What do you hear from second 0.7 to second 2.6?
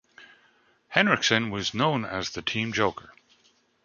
Henriksen was known as the